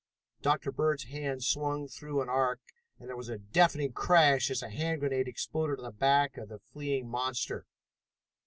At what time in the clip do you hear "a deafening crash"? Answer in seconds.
3.29-4.49